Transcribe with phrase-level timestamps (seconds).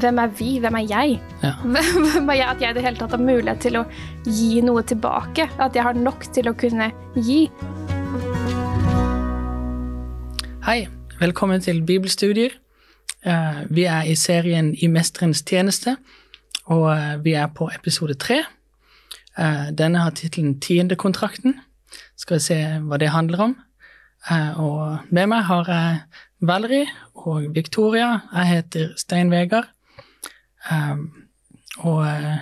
[0.00, 0.58] hvem er vi?
[0.60, 1.20] Hvem er jeg?
[1.42, 1.52] Ja.
[2.14, 3.84] Hvem er jeg at jeg i det hele tatt har mulighet til å
[4.24, 5.48] gi noe tilbake?
[5.60, 7.44] At jeg har nok til å kunne gi?
[10.66, 10.86] Hei,
[11.20, 12.54] velkommen til bibelstudier.
[13.26, 15.96] Eh, Vi er i serien I mesterens tjeneste,
[16.70, 18.40] og eh, vi er på episode tre.
[19.38, 21.58] Eh, Denne har tittelen Tiendekontrakten.
[22.16, 23.54] Skal vi se hva det handler om.
[24.62, 25.96] Og med meg har jeg
[26.46, 26.86] Valerie
[27.18, 28.20] og Victoria.
[28.30, 29.66] Jeg heter Stein Vegard.
[30.70, 30.96] Eh,
[31.82, 32.38] Og eh,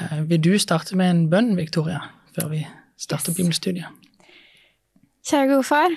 [0.00, 1.98] eh, vil du starte med en bønn, Victoria,
[2.36, 2.60] før vi
[2.96, 3.36] starter Yes.
[3.36, 3.86] bibelstudiet?
[5.26, 5.96] Kjære gode far,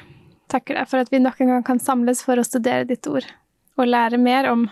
[0.49, 3.25] takker deg for at vi nok en gang kan samles for å studere ditt ord
[3.77, 4.65] og lære mer om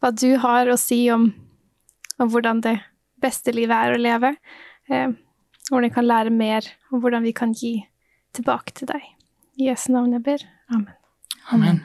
[0.00, 1.28] hva du har å si om,
[2.18, 2.78] om hvordan det
[3.20, 4.32] beste livet er å leve.
[4.88, 5.12] Eh,
[5.68, 7.74] hvordan vi kan lære mer om hvordan vi kan gi
[8.32, 9.02] tilbake til deg.
[9.60, 10.42] I Jesu navn jeg ber.
[10.72, 10.94] Amen.
[11.52, 11.82] Amen.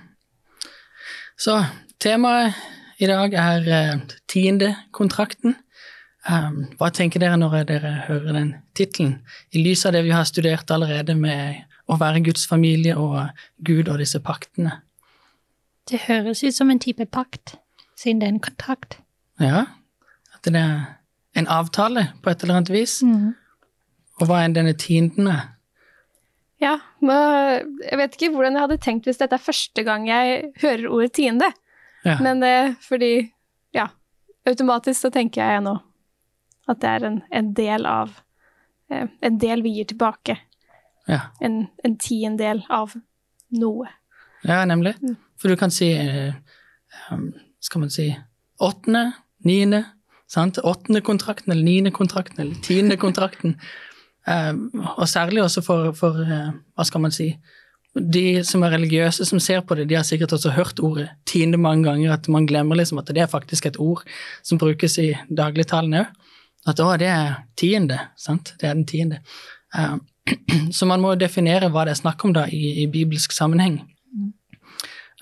[1.37, 1.59] Så
[1.99, 2.55] temaet
[2.97, 3.95] i dag er eh,
[4.29, 5.55] tiendekontrakten.
[6.27, 9.21] Um, hva tenker dere når dere hører den tittelen,
[9.55, 13.29] i lys av det vi har studert allerede med å være Guds familie og
[13.63, 14.81] Gud og disse paktene?
[15.87, 17.55] Det høres ut som en type pakt,
[17.95, 18.97] siden det er en kontrakt.
[19.39, 19.67] Ja,
[20.35, 20.97] at det er
[21.37, 22.99] en avtale på et eller annet vis.
[24.17, 25.53] Og hva enn denne tienden er.
[26.59, 26.73] Ja,
[27.05, 30.89] men jeg vet ikke hvordan jeg hadde tenkt hvis dette er første gang jeg hører
[30.89, 31.51] ordet tiende.
[32.05, 32.17] Ja.
[32.21, 33.31] Men det fordi,
[33.75, 33.87] ja,
[34.47, 35.77] automatisk så tenker jeg nå
[36.67, 38.11] at det er en, en del av
[38.91, 40.37] eh, En del vi gir tilbake.
[41.07, 41.21] Ja.
[41.39, 42.95] En, en tiendedel av
[43.55, 43.87] noe.
[44.43, 44.95] Ja, nemlig.
[45.39, 46.33] For du kan si eh,
[47.11, 47.29] um,
[47.63, 48.09] Skal man si
[48.59, 49.11] åttende,
[49.45, 49.83] niende,
[50.27, 50.57] sant?
[50.57, 53.57] Åttende kontrakten eller niende kontrakten eller tiende kontrakten.
[54.29, 54.53] eh,
[54.97, 57.31] og særlig også for, for eh, hva skal man si
[57.97, 61.57] De som er religiøse som ser på det, de har sikkert også hørt ordet tiende
[61.57, 64.03] mange ganger, at man glemmer liksom at det er faktisk et ord
[64.43, 66.13] som brukes i dagligtalen òg.
[66.67, 68.53] At å, det er tiende, sant?
[68.59, 69.21] Det er den tiende.
[69.75, 69.97] Uh,
[70.75, 73.79] så man må definere hva det er snakk om da i, i bibelsk sammenheng.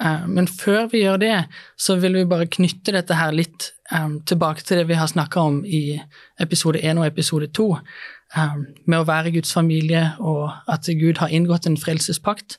[0.01, 1.35] Uh, Men før vi gjør det,
[1.77, 5.39] så vil vi bare knytte dette her litt um, tilbake til det vi har snakka
[5.39, 6.00] om i
[6.41, 7.85] episode 1 og episode 2, em,
[8.34, 12.58] med å være Guds familie og at Gud har inngått en frelsespakt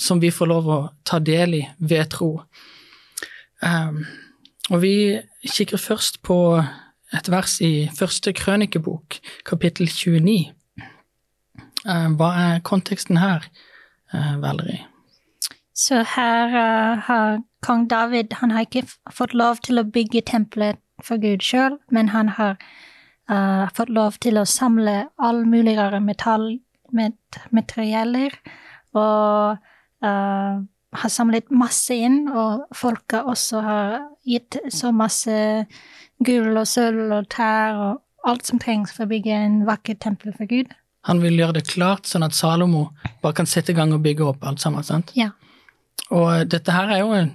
[0.00, 2.30] som vi får lov å ta del i ved tro.
[4.70, 4.94] Og vi
[5.44, 6.38] kikker først på
[7.12, 10.52] et vers i første krønikebok, kapittel 29.
[11.86, 13.44] Eh, Hva er konteksten her,
[14.12, 14.40] Valeri?
[14.40, 14.86] Valerie?
[15.80, 20.80] Så her uh, har kong David han har ikke fått lov til å bygge tempelet
[21.00, 22.58] for Gud sjøl, men han har
[23.30, 26.52] eh, fått lov til å samle all mulig rare metall,
[26.90, 28.34] met, materialer,
[28.98, 29.60] og
[30.02, 30.54] uh,
[30.90, 33.92] har samlet masse inn, og folket også har
[34.26, 35.36] gitt så masse
[36.26, 40.34] gull og sølv og tær og alt som trengs for å bygge en vakker tempel
[40.36, 40.74] for Gud.
[41.08, 42.90] Han vil gjøre det klart sånn at Salomo
[43.22, 44.84] bare kan sette i gang og bygge opp alt sammen.
[44.84, 45.14] sant?
[45.16, 45.30] Ja.
[46.10, 47.32] Og dette her er jo en,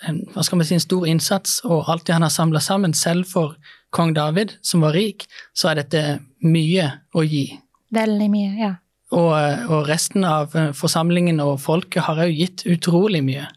[0.00, 3.28] hva skal man si, en stor innsats, og alt det han har samla sammen, selv
[3.28, 3.56] for
[3.92, 6.02] kong David, som var rik, så er dette
[6.46, 7.46] mye å gi.
[7.92, 8.74] Veldig mye, ja.
[9.10, 9.32] Og,
[9.74, 13.48] og resten av eh, forsamlingen og folket har òg gitt utrolig mye.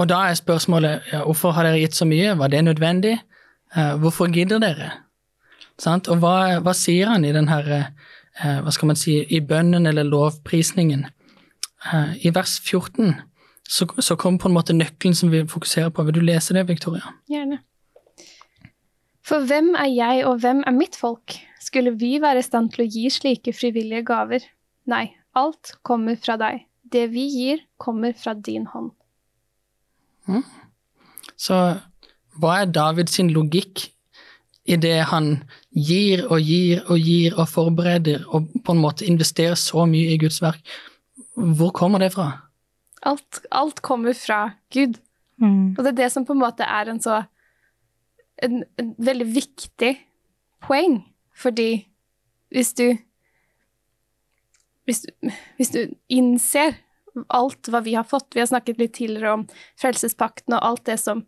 [0.00, 3.18] Og da er spørsmålet ja, hvorfor har dere gitt så mye, var det nødvendig?
[3.76, 4.88] Eh, hvorfor gidder dere?
[5.80, 6.08] Sant?
[6.08, 9.86] Og hva, hva sier han i den her, eh, hva skal man si, i bønnen
[9.90, 11.06] eller lovprisningen?
[12.22, 13.10] I vers 14
[13.68, 16.04] så, så kom på en måte nøkkelen som vi fokuserer på.
[16.08, 17.14] Vil du lese det, Victoria?
[17.30, 17.60] Gjerne.
[19.22, 21.36] For hvem er jeg, og hvem er mitt folk?
[21.62, 24.44] Skulle vi være i stand til å gi slike frivillige gaver?
[24.90, 25.06] Nei,
[25.38, 26.66] alt kommer fra deg.
[26.82, 28.90] Det vi gir, kommer fra din hånd.
[31.38, 31.58] Så
[32.40, 33.86] hva er Davids logikk
[34.64, 35.34] i det han
[35.74, 40.20] gir og gir og gir og forbereder og på en måte investerer så mye i
[40.20, 40.60] Guds verk?
[41.34, 42.51] Hvor kommer det fra?
[43.02, 44.98] Alt, alt kommer fra Gud.
[45.42, 45.74] Mm.
[45.74, 47.24] Og det er det som på en måte er en så
[48.42, 49.92] en, en veldig viktig
[50.62, 51.00] poeng.
[51.34, 51.86] Fordi
[52.52, 52.86] hvis du
[54.84, 56.74] hvis du, hvis du innser
[57.30, 59.44] alt hva vi har fått Vi har snakket litt tidligere om
[59.78, 61.22] frelsespakten og alt det som,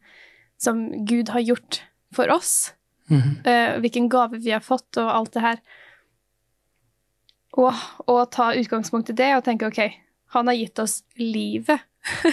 [0.59, 1.83] som Gud har gjort
[2.15, 2.75] for oss.
[3.11, 3.35] Mm -hmm.
[3.47, 5.59] uh, hvilken gave vi har fått, og alt det her.
[7.53, 7.75] Og,
[8.07, 9.93] og ta utgangspunkt i det og tenke ok,
[10.35, 11.81] han har gitt oss livet.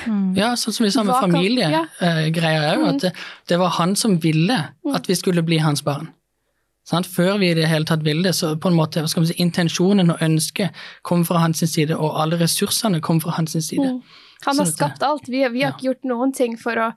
[0.06, 0.34] Mm.
[0.36, 2.74] Ja, sånn som vi sa med Hva kan- familiegreia ja.
[2.76, 2.90] òg, Mm.
[2.96, 3.12] at det,
[3.48, 4.58] det var han som ville
[4.94, 6.10] at vi skulle bli hans barn.
[6.90, 7.06] Sånn?
[7.06, 9.28] Før vi i det hele tatt ville det, så på en måte, hva skal man
[9.30, 10.72] si, intensjonen og ønsket
[11.08, 13.80] kom fra hans side, og alle ressursene kom fra hans side.
[13.80, 14.02] Mm.
[14.46, 15.28] Han har sånn skapt alt.
[15.30, 15.72] Vi, vi har Ja.
[15.78, 16.94] ikke gjort noen ting for å,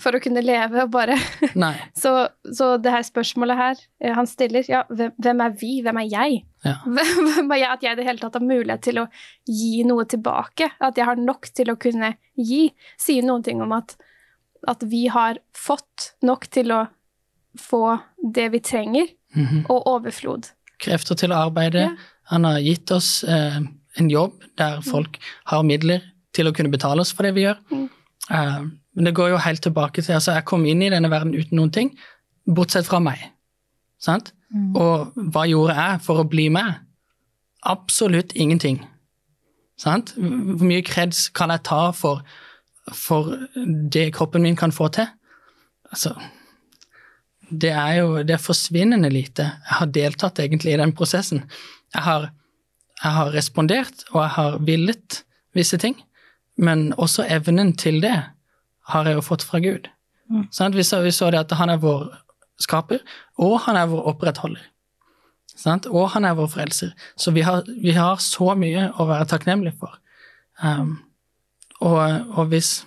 [0.00, 1.14] for å kunne leve og bare.
[2.02, 2.10] Så,
[2.52, 5.70] så det her spørsmålet her eh, han stiller, ja, hvem, hvem er vi?
[5.86, 6.42] Hvem er jeg?
[6.66, 6.74] Ja.
[6.84, 7.70] Hvem, er jeg?
[7.70, 9.06] At jeg i det hele tatt har mulighet til å
[9.48, 10.68] gi noe tilbake.
[10.84, 12.66] At jeg har nok til å kunne gi.
[13.00, 13.94] Sier noen ting om at,
[14.68, 16.82] at vi har fått nok til å
[17.56, 17.84] få
[18.34, 19.66] det vi trenger, Mhm.
[19.68, 20.50] og overflod.
[20.80, 21.80] Krefter til å arbeide.
[21.86, 21.90] Ja.
[22.30, 23.58] Han har gitt oss eh,
[23.96, 25.18] en jobb der folk
[25.50, 26.02] har midler
[26.36, 27.58] til å kunne betale oss for det vi gjør.
[27.70, 27.86] Mm.
[28.30, 28.64] Eh,
[28.96, 31.58] men det går jo helt tilbake til altså Jeg kom inn i denne verden uten
[31.58, 31.92] noen ting,
[32.48, 33.20] bortsett fra meg.
[34.00, 34.32] Sant?
[34.54, 34.72] Mm.
[34.78, 36.78] Og hva gjorde jeg for å bli meg?
[37.66, 38.80] Absolutt ingenting.
[39.80, 40.14] Sant?
[40.16, 42.22] Hvor mye kreds kan jeg ta for,
[42.96, 43.34] for
[43.92, 45.10] det kroppen min kan få til?
[45.90, 46.14] Altså,
[47.50, 49.44] det er jo det er forsvinnende lite.
[49.44, 51.44] Jeg har deltatt egentlig i den prosessen.
[51.94, 52.30] Jeg har,
[53.02, 55.20] jeg har respondert, og jeg har villet
[55.56, 55.98] visse ting,
[56.56, 58.16] men også evnen til det
[58.92, 59.90] har jeg jo fått fra Gud.
[60.30, 60.46] Mm.
[60.54, 62.08] Sånn, Vi, så, vi så det at han er vår
[62.62, 63.02] skaper,
[63.42, 64.64] og han er vår opprettholder.
[65.56, 66.92] Sånn, Og han er vår frelser.
[67.16, 69.96] Så vi har, vi har så mye å være takknemlige for.
[70.60, 70.98] Um,
[71.80, 72.00] og,
[72.36, 72.84] og, hvis,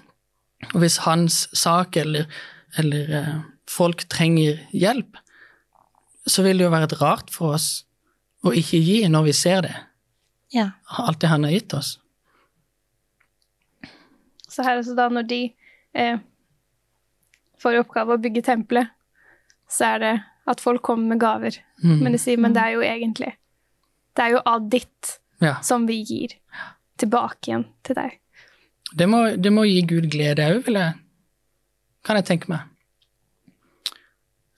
[0.73, 2.29] og hvis hans sak eller,
[2.77, 3.35] eller uh,
[3.69, 5.17] folk trenger hjelp,
[6.29, 7.69] så vil det jo være et rart for oss
[8.45, 9.75] å ikke gi når vi ser det.
[10.53, 10.71] Ja.
[11.01, 11.97] Alt det han har gitt oss.
[14.49, 15.41] Så her også da, når de
[15.95, 16.19] eh,
[17.61, 18.89] får i oppgave å bygge tempelet,
[19.69, 20.13] så er det
[20.49, 21.59] at folk kommer med gaver.
[21.83, 21.99] Mm.
[22.03, 23.33] Men de sier, men det er jo egentlig
[24.17, 25.53] Det er jo av ditt Ja.
[25.63, 26.33] som vi gir
[26.97, 28.17] tilbake igjen til deg.
[28.97, 30.65] Det må, det må gi Gud glede òg,
[32.03, 32.59] kan jeg tenke meg.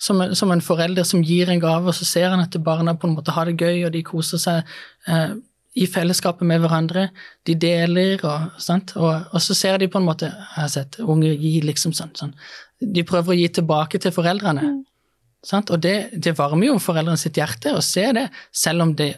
[0.02, 3.08] Som som en forelder som gir en gave, og så ser han at barna på
[3.08, 4.64] en måte har det gøy, og de koser seg
[5.08, 5.36] eh,
[5.76, 7.10] i fellesskapet med hverandre.
[7.48, 8.92] De deler, og, sant?
[9.00, 12.12] Og, og så ser de på en måte Jeg har sett unge gi liksom sånn,
[12.18, 12.34] sånn.
[12.82, 14.66] De prøver å gi tilbake til foreldrene.
[14.68, 14.80] Mm.
[15.48, 15.72] Sant?
[15.74, 19.14] Og det, det varmer jo foreldrene sitt hjerte å se det, selv om det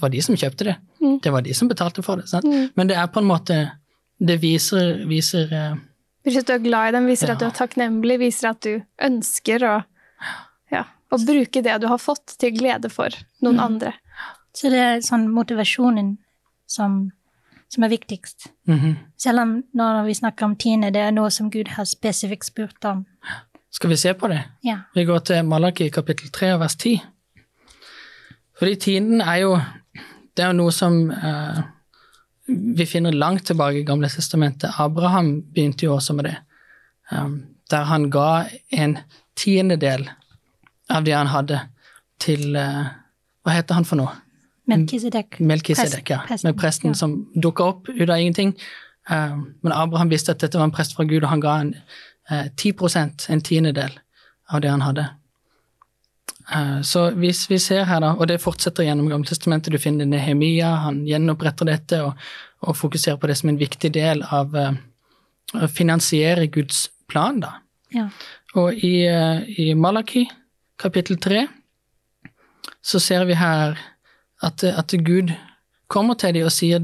[0.00, 0.76] var de som kjøpte det.
[1.02, 1.18] Mm.
[1.22, 2.26] Det var de som betalte for det.
[2.30, 2.48] Sant?
[2.48, 2.70] Mm.
[2.74, 3.58] Men det er på en måte
[4.18, 5.76] Det viser, viser eh,
[6.26, 8.80] Viser at du er glad i dem, viser at du er takknemlig, viser at du
[9.06, 9.76] ønsker å,
[10.74, 10.80] ja,
[11.14, 13.14] å bruke det du har fått, til glede for
[13.44, 13.62] noen Mm.
[13.68, 13.92] andre.
[14.56, 16.16] Så det er sånn motivasjonen
[16.68, 17.10] som,
[17.68, 18.50] som er viktigst.
[18.66, 18.96] mhm.
[19.16, 22.84] Selv om når vi snakker om tiende, det er noe som Gud har spesifikt spurt
[22.84, 23.06] om.
[23.70, 24.42] Skal vi se på det?
[24.64, 24.78] Ja.
[24.94, 27.00] Vi går til Malaki kapittel 3 vers 10.
[28.58, 29.58] Fordi tienden er jo
[30.36, 31.62] Det er jo noe som eh,
[32.48, 34.70] vi finner langt tilbake i Gamle testamentet.
[34.78, 36.36] Abraham begynte jo også med det.
[37.10, 38.98] Um, der han ga en
[39.36, 40.08] tiendedel
[40.88, 41.60] av det han hadde,
[42.20, 42.86] til uh,
[43.42, 44.14] Hva heter han for noe?
[44.68, 45.40] Melkisedek.
[45.40, 46.20] Melkisedek, ja.
[46.28, 46.98] Presten, Med presten ja.
[47.00, 48.54] som dukka opp ut av ingenting.
[49.08, 51.72] Um, men Abraham visste at dette var en prest fra Gud, og han ga en
[52.60, 53.94] ti 10 en tiendedel
[54.52, 55.06] av det han hadde.
[56.52, 60.74] Eh, Så hvis vi ser her, da, og det fortsetter gjennom Gammeltestamentet, du finner Nehemia,
[60.84, 62.28] han gjenoppretter dette og,
[62.64, 64.72] og fokuserer på det som en viktig del av eh,
[65.58, 67.58] å finansiere Guds plan, da.
[67.94, 68.08] Ja.
[68.56, 70.26] Og i, eh, i Malaki
[70.80, 71.46] kapittel 3
[72.84, 73.76] så ser vi her
[74.42, 75.32] at, at Gud
[75.88, 76.82] kommer til dem og sier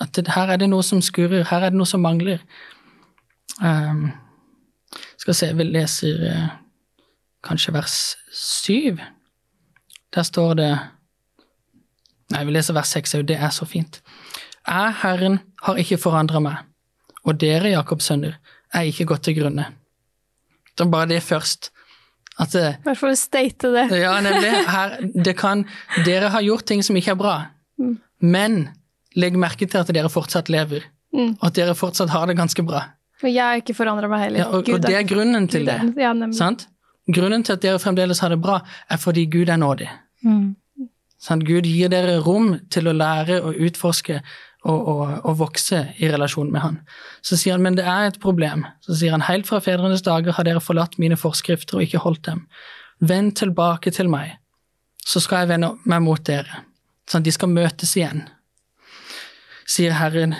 [0.00, 2.42] at her er det noe som skurrer, her er det noe som mangler.
[3.62, 4.10] Um,
[5.20, 6.48] skal se, vi leser uh,
[7.46, 7.98] kanskje vers
[8.32, 8.98] 7.
[10.14, 10.72] Der står det
[12.32, 13.98] Nei, vi leser vers 6 òg, det er så fint.
[14.64, 16.62] Jeg, Herren, har ikke forandra meg,
[17.28, 18.38] og dere, Jakobs sønner,
[18.72, 19.66] er ikke gått til grunne.
[20.72, 21.68] Det er bare det først.
[22.40, 23.90] At I hvert fall state det.
[24.00, 24.50] ja, nemlig.
[24.66, 25.66] Her, det kan,
[26.04, 27.34] dere har gjort ting som ikke er bra,
[27.78, 27.98] Mm.
[28.20, 28.68] men
[29.16, 30.82] legg merke til at dere fortsatt lever,
[31.14, 31.36] Mm.
[31.40, 32.84] og at dere fortsatt har det ganske bra.
[33.22, 34.38] Og jeg har ikke forandra meg heller.
[34.38, 35.74] Ja, og, Gud og det er grunnen til det.
[35.74, 36.32] er- Ja.
[36.32, 36.66] Sant?
[37.12, 38.60] Grunnen til at dere fremdeles har det bra,
[38.90, 39.88] er fordi Gud er nådig.
[40.24, 40.56] Mm.
[41.18, 41.44] Sant?
[41.44, 44.20] Gud gir dere rom til å lære og utforske
[44.62, 44.94] og, å,
[45.26, 46.76] å, vokse i relasjon med Han.
[47.24, 48.64] Så sier han, men det er et problem.
[48.84, 52.24] Så sier han, helt fra fedrenes dager har dere forlatt mine forskrifter og ikke holdt
[52.28, 52.44] dem.
[53.02, 54.36] Vend tilbake til meg,
[55.02, 56.62] så skal jeg vende meg mot dere.
[57.10, 58.22] Sånn, de skal møtes igjen,
[59.66, 60.36] sier Herren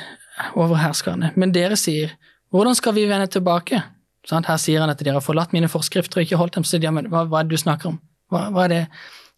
[0.55, 1.33] over herskerne.
[1.35, 2.15] Men dere sier,
[2.55, 3.83] hvordan skal vi vende tilbake?
[4.29, 6.67] Sånn, Her sier han at dere har forlatt mine forskrifter og ikke holdt dem.
[6.67, 7.99] Så sier de, men hva, hva er det du snakker om?
[8.31, 8.69] Hva, hva?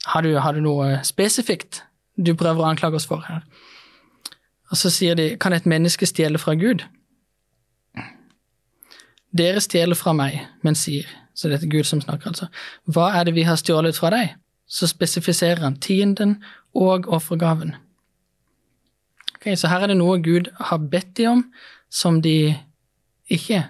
[0.05, 1.81] Har du, har du noe spesifikt
[2.21, 3.41] du prøver å anklage oss for her?
[4.75, 6.83] Og så sier de, kan et menneske stjele fra Gud?
[9.35, 12.49] Dere stjeler fra meg, men sier, så dette er Gud som snakker altså,
[12.91, 14.33] hva er det vi har stjålet fra deg?
[14.67, 16.37] Så spesifiserer han tienden
[16.75, 17.75] og offergaven.
[19.37, 21.43] Ok, Så her er det noe Gud har bedt de om,
[21.91, 22.55] som de
[23.31, 23.61] ikke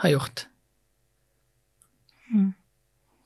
[0.00, 0.46] har gjort.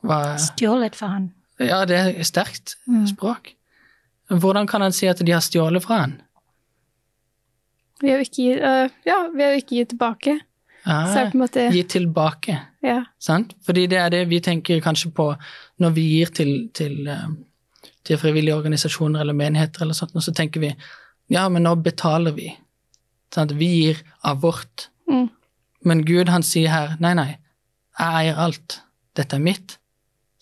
[0.03, 1.31] hva Stjålet fra han.
[1.61, 3.07] Ja, det er sterkt Mm.
[3.07, 3.55] språk.
[4.31, 6.23] Hvordan kan han si at de har stjålet fra han?
[8.01, 10.39] Ved å ikke gi, øh, ja, ved å ikke gi tilbake.
[10.85, 12.57] Så er det Ja, på en måte gi tilbake.
[12.83, 13.03] Ja.
[13.21, 13.53] Sant?
[13.67, 15.35] Fordi det er det vi tenker kanskje på
[15.79, 17.29] når vi gir til, til, eh,
[18.05, 20.75] til frivillige organisasjoner eller menigheter, eller sånt, og så tenker vi
[21.31, 22.49] ja, men nå betaler vi.
[23.35, 23.53] Sant?
[23.53, 24.89] Vi gir av vårt.
[25.11, 25.29] Mm.
[25.85, 27.37] Men Gud han sier her nei, nei,
[27.99, 28.81] jeg eier alt.
[29.17, 29.77] Dette er mitt.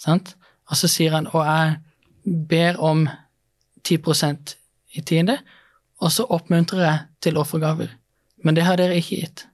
[0.00, 0.36] Sant?
[0.70, 1.76] Og så sier han og jeg
[2.48, 3.06] ber om
[3.84, 4.54] 10%
[4.96, 5.38] i tiende,
[6.00, 7.94] og så oppmuntrer jeg til offergaver.
[8.44, 9.48] Men det har dere ikke gitt.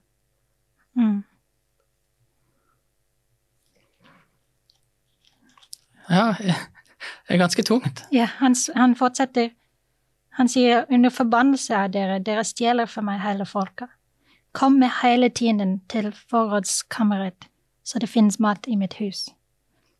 [0.95, 1.23] Mm.
[6.09, 6.33] Ja,
[7.27, 8.05] det er ganske tungt.
[8.11, 9.49] Ja, han, han fortsetter.
[10.35, 13.89] Han sier under forbannelse er dere, dere stjeler for meg hele folket.
[14.55, 17.47] Kom med hele tiden til forrådskammeret,
[17.83, 19.29] så det finnes mat i mitt hus.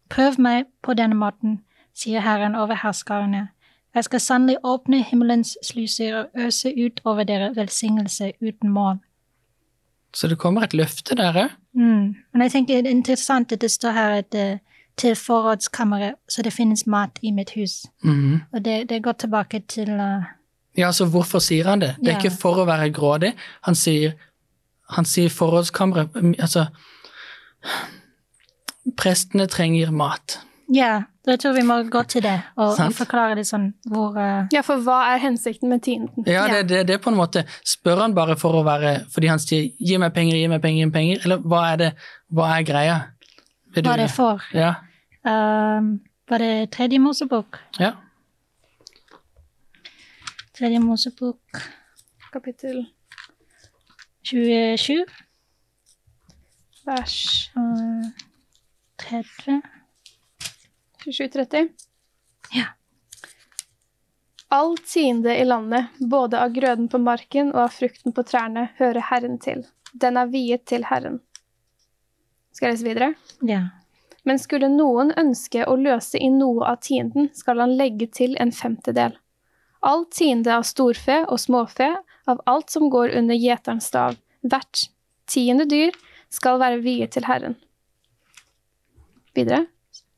[0.10, 1.62] Prøv meg på denne måten,
[1.96, 3.48] sier Herren over herskarene.
[3.96, 8.98] Jeg skal sannelig åpne himmelens sluser og øse ut over dere velsignelse uten mål.
[10.14, 11.50] Så det kommer et løfte der òg.
[11.74, 12.16] Mm.
[12.34, 14.58] Men jeg tenker det er interessant at det står her at eh,
[14.98, 17.86] til forrådskammeret, så det finnes mat i mitt hus.
[18.04, 18.42] Mm.
[18.54, 20.24] Og det, det går tilbake til uh,
[20.78, 21.96] Ja, så hvorfor sier han det?
[22.00, 22.18] Det er Ja.
[22.24, 23.34] ikke for å være grådig.
[23.62, 24.14] Han sier,
[24.90, 26.10] han sier forrådskammeret
[26.40, 26.66] Altså
[28.98, 30.40] Prestene trenger mat.
[30.74, 32.96] Ja, jeg tror vi må gå til det og, og Sant.
[32.98, 34.48] forklare det sånn hvor uh...
[34.54, 36.26] ja, for hva er hensikten med tienden?
[36.26, 36.56] Ja, Ja.
[36.56, 39.40] det, det, det er på en måte Spør han bare for å være Fordi han
[39.40, 41.92] sier 'gi meg penger, gi meg penger', gi meg penger, eller hva er det
[42.34, 42.98] Hva er greia?
[43.76, 44.42] Vil hva det for?
[44.58, 44.74] Ja.
[45.26, 47.60] Um, var det tredje Mosebok?
[47.80, 47.92] ja.
[50.58, 51.62] Tredje Mosebok
[52.34, 52.86] Kapittel
[54.24, 55.06] 27
[56.86, 58.10] vers uh,
[58.98, 59.62] 30.
[61.12, 61.70] 27-30.
[62.56, 62.66] Ja.
[64.48, 69.08] All tiende i landet, både av grøden på marken og av frukten på trærne, hører
[69.10, 69.66] Herren til.
[69.94, 71.20] Den er viet til Herren.
[72.56, 73.10] Skal jeg lese videre?
[73.44, 73.62] Ja.
[74.26, 78.54] Men skulle noen ønske å løse inn noe av tienden, skal han legge til en
[78.56, 79.18] femtedel.
[79.86, 81.92] All tiende av storfe og småfe,
[82.26, 84.88] av alt som går under gjeterens stav, hvert
[85.30, 85.94] tiende dyr,
[86.34, 87.60] skal være viet til Herren.
[89.36, 89.66] Videre.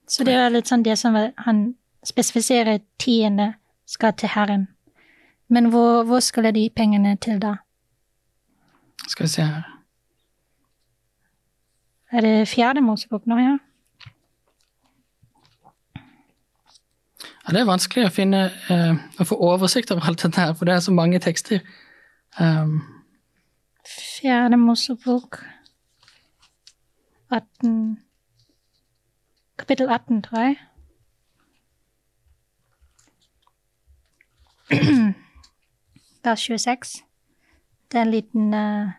[0.07, 1.63] Så det er litt sånn det som han
[2.07, 3.53] spesifiserer tiende
[3.87, 4.67] skal til Herren.
[5.51, 7.57] Men hvor, hvor skulle de pengene til da?
[9.07, 9.73] Skal vi se her.
[12.11, 13.57] Er det fjerde Mosebok nå, ja?
[17.47, 20.67] Ja, det er vanskelig å finne uh, å få oversikt over alt dette her, for
[20.67, 21.61] det er så mange tekster.
[22.39, 22.81] Um,
[23.87, 25.39] Fjerde Mosebok
[27.31, 28.06] 18
[29.57, 30.55] Kapittel 18, tror jeg.
[36.23, 37.03] Vers 26.
[37.91, 38.89] Det er en liten uh,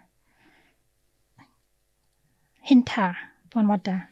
[2.61, 3.15] hint her,
[3.53, 4.03] på en måte.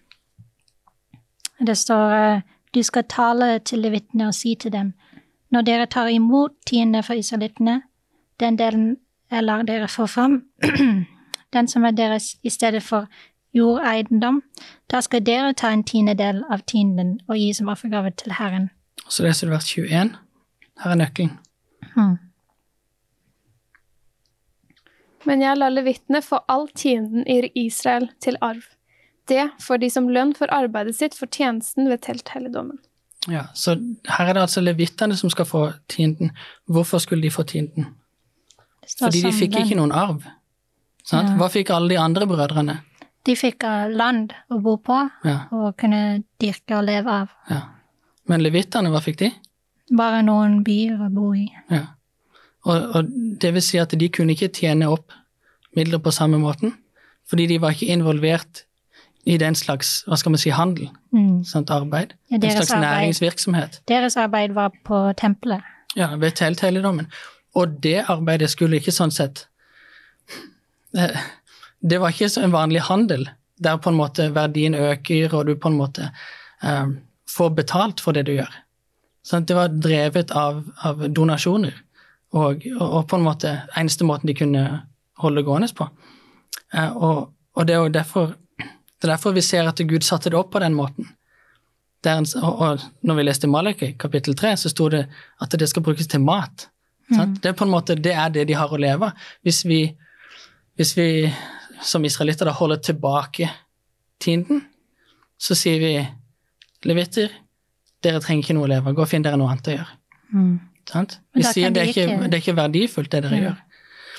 [1.67, 2.41] Det står uh,
[2.75, 4.93] du skal tale til levitene og si til dem,
[5.51, 7.83] når dere tar imot tiende fra israelittene,
[8.41, 8.97] den delen
[9.31, 10.43] jeg lar dere få fram,
[11.55, 13.09] den som er deres i stedet for
[13.57, 14.43] jordeiendom,
[14.93, 18.71] da skal dere ta en tiendedel av tienden og gi som offergave til Herren.
[19.09, 20.15] så leser du vers 21.
[20.83, 21.37] Her er nøkkelen.
[21.95, 22.17] Hmm.
[25.27, 28.63] Men jeg lar levitene få all tienden i Israel til arv.
[29.29, 32.79] Det får de som lønn for arbeidet sitt for tjenesten ved telthelligdommen.
[33.27, 33.75] Ja, så
[34.07, 36.31] her er det altså levittene som skal få tienden.
[36.71, 37.89] Hvorfor skulle de få tienden?
[39.01, 40.23] Fordi de fikk ikke noen arv.
[41.07, 41.33] Sant?
[41.33, 41.39] Ja.
[41.41, 42.79] Hva fikk alle de andre brødrene?
[43.27, 47.29] De fikk land å bo på Ja, og kunne dyrke og leve av.
[47.51, 47.61] ja.
[48.29, 49.29] Men levittene, hva fikk de?
[49.97, 51.45] Bare noen byer å bo i.
[51.71, 51.85] Ja.
[52.67, 55.13] Og, og det vil si at de kunne ikke tjene opp
[55.77, 56.73] midler på samme måten,
[57.31, 58.65] fordi de var ikke involvert
[59.27, 61.45] i den slags, hva skal man si, handel, Mm.
[61.45, 62.13] sånt arbeid.
[62.31, 62.83] Ja, En slags arbeid.
[62.89, 63.81] næringsvirksomhet.
[63.89, 65.63] Deres arbeid var på tempelet.
[65.97, 67.07] Ja, ved telthelligdommen.
[67.55, 69.47] Og det arbeidet skulle ikke sånn sett
[70.95, 71.17] eh,
[71.81, 73.29] Det var ikke så en vanlig handel,
[73.63, 76.11] der på en måte verdien øker, og du på en måte
[76.63, 76.95] eh,
[77.31, 78.53] får betalt for det du gjør.
[79.27, 81.75] Sånn, det var drevet av, av donasjoner,
[82.37, 84.65] og, og, og på en måte eneste måten de kunne
[85.23, 85.89] holde gående på.
[86.75, 90.39] Eh, og, og det er derfor, det er derfor vi ser at Gud satte det
[90.39, 91.11] opp på den måten.
[92.05, 95.07] Der, og, når vi leste Malaki, kapittel 3, så sto det
[95.43, 96.69] at det skal brukes til mat.
[97.11, 97.41] Sant?
[97.43, 99.27] Det er på en måte det er det de har å leve av.
[99.47, 99.81] Hvis vi,
[100.79, 101.09] hvis vi
[101.83, 103.49] som israelitter da holder tilbake
[104.23, 104.63] tienden,
[105.39, 105.91] så sier vi
[106.87, 107.31] Levitter,
[108.05, 109.95] dere trenger ikke noe å leve av, gå og finn dere noe annet å gjøre.
[110.33, 110.61] Mm.
[110.87, 111.19] Sant?
[111.35, 113.43] Vi sier de det er, ikke, ikke- det er ikke verdifullt, det dere Ja.
[113.51, 113.57] gjør.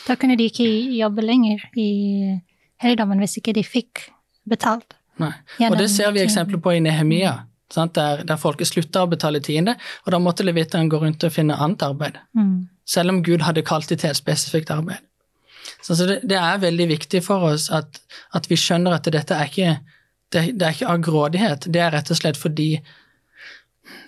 [0.07, 2.41] Da kunne de ikke jobbe lenger i
[2.81, 4.09] helligdommen hvis ikke de fikk
[4.47, 4.93] betalt.
[5.19, 5.33] Nei.
[5.69, 7.93] Og det ser vi eksempler på i Nehemia, sant?
[7.93, 11.57] Der, der folket slutta å betale tiende, og da måtte levitteren gå rundt og finne
[11.57, 12.17] annet arbeid.
[12.35, 12.67] Mm.
[12.85, 14.99] Selv om Gud hadde kalt dem til et spesifikt arbeid.
[15.81, 17.99] Så det, det er veldig viktig for oss at,
[18.35, 19.75] at vi skjønner at dette er ikke
[20.33, 22.71] det, det er ikke av grådighet, det er rett og slett fordi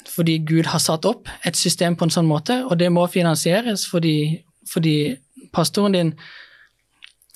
[0.09, 3.85] fordi Gud har satt opp et system på en sånn måte, og det må finansieres
[3.87, 5.15] fordi, fordi
[5.55, 6.09] pastoren din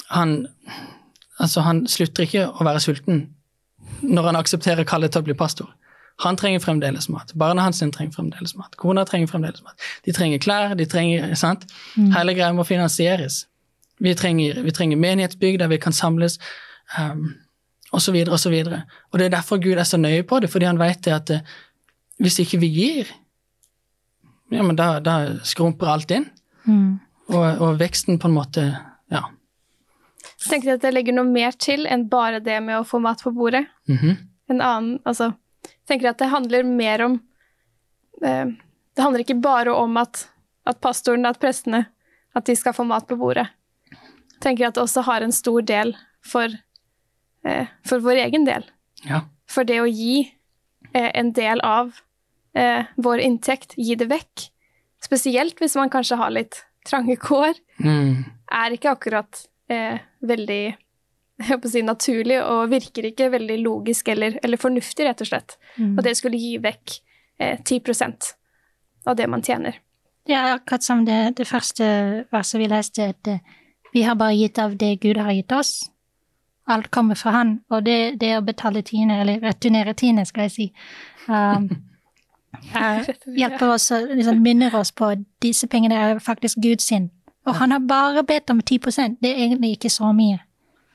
[0.10, 0.34] han,
[1.40, 3.24] altså han slutter ikke å være sulten
[4.02, 5.70] når han aksepterer kallet til å bli pastor.
[6.25, 7.32] Han trenger fremdeles mat.
[7.40, 8.75] Barna hans trenger fremdeles mat.
[8.78, 9.80] Kona trenger fremdeles mat.
[10.06, 11.66] De trenger klær, de trenger sant?
[12.13, 13.46] Hele greia må finansieres.
[14.02, 16.40] Vi trenger, vi trenger menighetsbygg der vi kan samles,
[17.00, 17.34] um,
[18.02, 18.38] så videre
[18.80, 18.82] og.
[19.12, 21.30] Og det er derfor Gud er så nøye på det, fordi han vet det at
[21.30, 21.40] uh,
[22.20, 23.12] hvis ikke vi gir,
[24.54, 26.30] ja, men da, da skrumper alt inn,
[26.66, 27.00] Mm.
[27.28, 28.62] og, og veksten på en måte
[29.12, 29.26] Ja.
[30.40, 33.02] Så tenker jeg at jeg legger noe mer til enn bare det med å få
[33.04, 33.66] mat på bordet.
[33.92, 34.14] Mhm.
[34.50, 35.34] En annen, altså,
[35.66, 37.20] jeg tenker at det handler mer om
[38.24, 38.46] eh,
[38.96, 40.30] Det handler ikke bare om at,
[40.66, 41.86] at pastoren, at prestene,
[42.36, 43.48] at de skal få mat på bordet.
[44.44, 45.96] Jeg at det også har en stor del
[46.26, 46.48] for,
[47.46, 48.64] eh, for vår egen del.
[49.06, 49.22] ja.
[49.54, 50.32] For det å gi
[50.96, 51.92] eh, en del av
[52.56, 54.48] eh, vår inntekt, gi det vekk,
[55.04, 58.24] spesielt hvis man kanskje har litt trange kår, Mm.
[58.52, 60.76] er ikke akkurat eh, veldig
[61.40, 65.28] jeg håper å si, naturlig og virker ikke veldig logisk eller, eller fornuftig, rett og
[65.28, 65.58] slett.
[65.78, 65.98] Mm.
[65.98, 67.00] Og det skulle gi vekk
[67.40, 68.34] eh, 10%
[69.06, 69.80] av det man tjener.
[70.26, 71.86] Det er akkurat som det, det første
[72.32, 73.40] verset vi leste, at eh,
[73.94, 75.90] vi har bare gitt av det Gud har gitt oss.
[76.66, 80.54] Alt kommer fra Han, og det, det å betale tiende, eller returnere tiende, skal jeg
[80.54, 80.68] si,
[81.28, 81.68] um,
[82.80, 87.10] er, hjelper oss og liksom minner oss på at disse pengene er faktisk Guds sin.
[87.44, 90.40] Og han har bare bedt om 10% det er egentlig ikke så mye.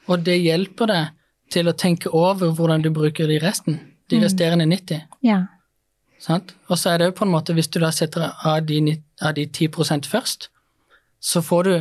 [0.09, 1.15] Og det hjelper deg
[1.53, 5.05] til å tenke over hvordan du bruker de resten, de resterende 90.
[5.25, 5.43] Ja.
[6.19, 6.55] Sant?
[6.69, 9.37] Og så er det jo på en måte, hvis du da setter av de, av
[9.37, 10.49] de 10% først,
[11.21, 11.75] så får du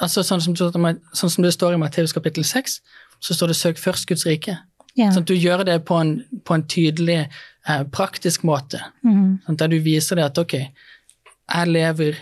[0.00, 2.80] altså sånn som, sånn som det står i Matteus kapittel 6,
[3.20, 4.58] så står det 'søk først Guds rike'.
[4.96, 5.10] ja.
[5.12, 7.28] Sånn at du gjør det på en, på en tydelig,
[7.68, 8.80] eh, praktisk måte.
[9.04, 9.38] Mm.
[9.46, 12.16] Sånn, der du viser det at ok, jeg lever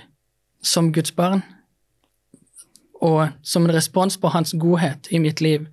[0.63, 1.43] som Guds barn,
[3.01, 5.67] og som en respons på hans godhet i mitt liv,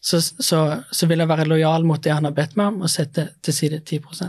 [0.00, 2.90] så, så, så vil jeg være lojal mot det han har bedt meg om, og
[2.92, 4.28] sette til side 10%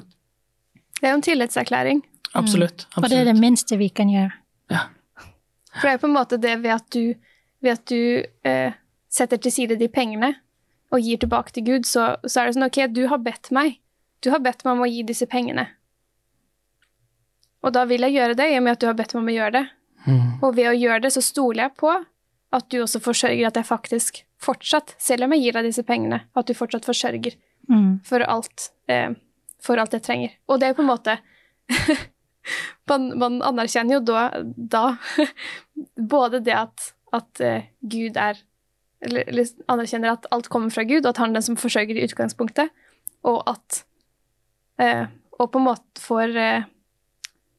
[1.02, 2.04] Det er jo en tillitserklæring.
[2.34, 2.88] Absolutt.
[2.96, 4.32] Og det er det minste vi kan gjøre.
[4.72, 4.88] Ja.
[5.76, 7.14] For det er på en måte det ved at du,
[7.64, 8.74] ved at du eh,
[9.12, 10.34] setter til side de pengene
[10.94, 13.80] og gir tilbake til Gud, så, så er det sånn ok, du har bedt meg.
[14.24, 15.68] Du har bedt meg om å gi disse pengene.
[17.66, 19.32] Og da vil jeg gjøre det, i og med at du har bedt meg om
[19.32, 19.66] å gjøre det.
[20.06, 20.28] Mm.
[20.46, 21.92] Og ved å gjøre det, så stoler jeg på
[22.56, 26.22] at du også forsørger at jeg faktisk fortsatt, selv om jeg gir deg disse pengene,
[26.38, 27.36] at du fortsatt forsørger
[27.66, 28.00] Mm.
[28.06, 29.16] for alt, eh,
[29.60, 30.36] for alt jeg trenger.
[30.48, 31.16] Og det er jo på en måte
[32.90, 34.84] man, man anerkjenner jo da, da
[36.16, 38.42] både det at, at eh, Gud er
[39.06, 41.98] eller, eller anerkjenner at alt kommer fra Gud, og at han er den som forsørger
[41.98, 42.72] i utgangspunktet,
[43.28, 43.84] og at
[44.82, 45.06] eh,
[45.36, 46.68] Og på en måte får eh,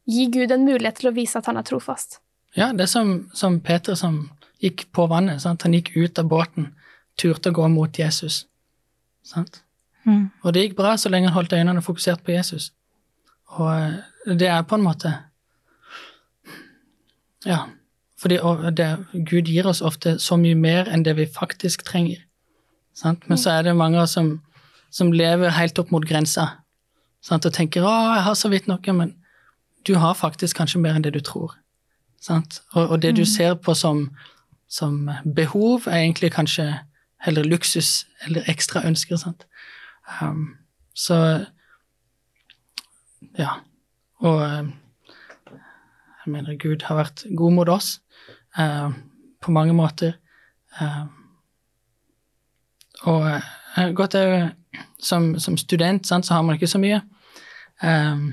[0.09, 2.23] gi Gud en mulighet til å vise at han er trofast.
[2.57, 4.31] Ja, det er som, som Peter som
[4.65, 5.43] gikk på vannet.
[5.43, 5.67] Sant?
[5.67, 6.71] Han gikk ut av båten,
[7.21, 8.47] turte å gå mot Jesus.
[9.27, 9.61] Sant?
[10.07, 10.31] Mm.
[10.41, 12.71] Og det gikk bra så lenge han holdt øynene fokusert på Jesus.
[13.59, 15.15] Og eh, det er på en måte
[17.47, 17.67] Ja.
[18.19, 18.39] Fordi
[18.77, 22.17] det, Gud gir oss ofte så mye mer enn det vi faktisk trenger.
[22.95, 23.29] Sant?
[23.29, 24.41] Men så er det mange som,
[24.91, 26.47] som lever helt opp mot grensa
[27.21, 27.47] sant?
[27.47, 29.15] og tenker 'Å, jeg har så vidt noe', men
[29.87, 31.55] du har faktisk kanskje mer enn det du tror.
[32.21, 32.63] Sant?
[32.73, 34.17] Og, og det du ser på som,
[34.69, 36.79] som behov, er egentlig kanskje
[37.21, 39.17] heller luksus eller ekstra ønsker.
[39.17, 39.47] Sant?
[40.23, 40.57] Um,
[40.95, 41.47] så
[43.39, 43.61] ja.
[44.25, 44.73] Og um,
[46.27, 48.01] jeg mener Gud har vært god mot oss
[48.59, 48.89] eh,
[49.43, 50.17] på mange måter.
[50.81, 51.05] Eh,
[53.07, 53.29] og
[53.95, 54.41] godt er jo
[54.99, 56.99] som, som student sant, så har man ikke så mye.
[57.83, 58.27] Eh,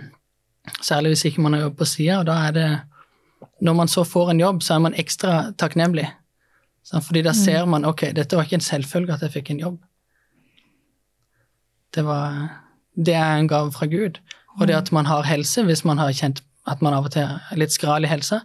[0.81, 2.71] særlig hvis ikke man har jobb på sida, og da er det
[3.61, 6.07] Når man så får en jobb, så er man ekstra takknemlig.
[6.83, 7.05] Sant?
[7.05, 9.77] Fordi da ser man ok, dette var ikke en selvfølge at jeg fikk en jobb.
[11.95, 12.49] Det, var,
[12.95, 14.19] det er en gave fra Gud.
[14.59, 17.25] Og det at man har helse, hvis man har kjent at man av og til
[17.25, 18.43] er litt skral i helsa,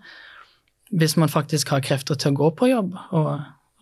[0.90, 3.32] hvis man faktisk har krefter til å gå på jobb og,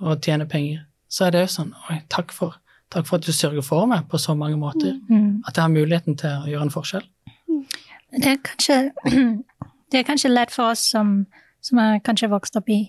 [0.03, 2.59] og tjene penger, så er det jo sånn Oi, takk for,
[2.93, 4.95] Takk for at du sørger for meg på så mange måter.
[5.11, 5.43] Mm.
[5.47, 7.07] At jeg har muligheten til å gjøre en forskjell.
[8.15, 8.77] Det er kanskje,
[9.91, 11.25] det er kanskje lett for oss som,
[11.67, 12.85] som er kanskje vokst opp i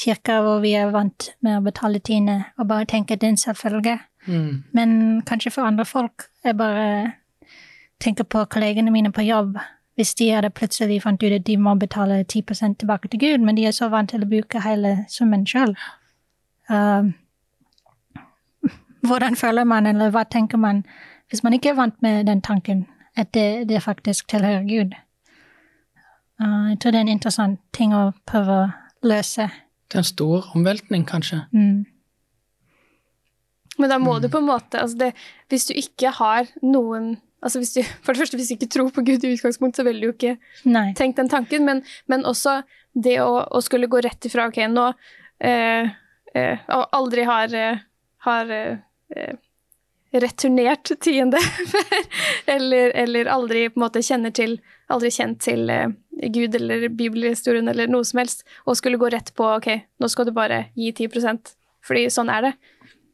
[0.00, 3.40] kirker hvor vi er vant med å betale tiende, og bare tenke det er en
[3.40, 3.96] selvfølge.
[4.28, 4.52] Mm.
[4.76, 4.92] Men
[5.28, 6.86] kanskje for andre folk er bare
[8.00, 9.58] tenker på kollegene mine på jobb.
[9.94, 13.56] Hvis de hadde plutselig fant ut at de må betale 10% tilbake til Gud, men
[13.56, 15.74] de er så vant til å bruke hele summen sjøl.
[19.02, 20.84] hvordan føler man, eller hva tenker man,
[21.28, 22.86] hvis man ikke er vant med den tanken,
[23.16, 24.94] at det, det faktisk tilhører Gud?
[26.40, 28.68] Uh, jeg tror det er en interessant ting å prøve å
[29.02, 29.50] løse.
[29.90, 31.42] Det er en stor omveltning, kanskje.
[31.52, 31.84] Mm.
[33.80, 35.12] Men da må du på en måte altså det,
[35.48, 39.04] Hvis du ikke har noen altså du, For det første, hvis du ikke tror på
[39.06, 40.90] Gud i utgangspunkt, så vil du jo ikke Nei.
[40.98, 42.60] tenkt den tanken, men, men også
[42.92, 44.88] det å, å, skulle gå rett ifra Ok, nå
[45.46, 45.92] eh,
[46.34, 47.84] eh, Og aldri har, eh,
[48.26, 49.38] har eh,
[50.10, 51.38] returnert tiende
[51.70, 51.96] før,
[52.56, 54.58] eller, eller aldri på en måte kjenner til
[54.90, 55.86] Aldri kjent til eh,
[56.34, 59.70] Gud eller bibelhistorien eller noe som helst, og skulle gå rett på Ok,
[60.02, 61.54] nå skal du bare gi 10%
[61.86, 62.50] fordi sånn er det.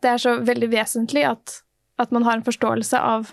[0.02, 1.60] Det er så veldig vesentlig at,
[2.02, 3.28] at man har en forståelse av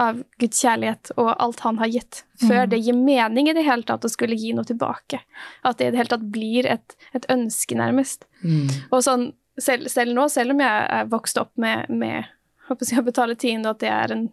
[0.00, 2.70] av Guds kjærlighet og alt han har gitt, før Mm.
[2.70, 5.20] det gir mening i det hele tatt å skulle gi noe tilbake.
[5.62, 8.24] At det i det hele tatt blir et, et ønske, nærmest.
[8.42, 8.66] Mm.
[8.90, 12.24] Og sånn, selv, selv nå, selv om jeg er vokst opp med, med
[12.68, 14.24] jeg, å betale tiende, at det er en,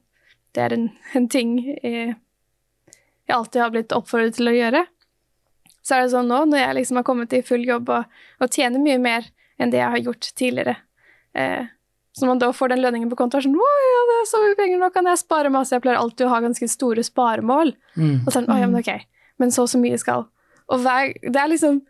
[0.56, 2.15] det er en, en ting jeg,
[3.28, 4.86] jeg alltid har blitt oppfordret til å gjøre,
[5.82, 8.50] så er det sånn nå, når jeg liksom har kommet i full jobb og, og
[8.54, 9.30] tjener mye mer
[9.62, 10.76] enn det jeg har gjort tidligere,
[11.38, 11.69] eh,
[12.17, 14.80] så man da får den lønningen på konto, er sånn Å ja, så mye penger,
[14.82, 15.74] nå kan jeg spare masse.
[15.76, 17.74] Jeg pleier alltid å ha ganske store sparemål.
[17.96, 18.20] Mm.
[18.26, 18.92] Og sånn, å ja, men ok,
[19.40, 20.26] men så og så mye skal.
[20.72, 21.82] Og hver, det er liksom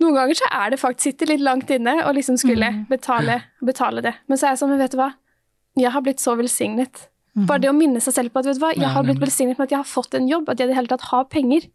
[0.00, 2.86] Noen ganger så er det faktisk sitter litt langt inne og liksom skulle Mm.
[2.88, 4.14] betale, betale det.
[4.28, 5.10] Men så er jeg sånn, men vet du hva?
[5.76, 7.02] Jeg har blitt så velsignet.
[7.36, 7.44] Mm.
[7.46, 9.58] Bare det å minne seg selv på at vet du hva, jeg har blitt velsignet
[9.58, 11.68] med at jeg har fått en jobb, at jeg i det hele tatt har penger.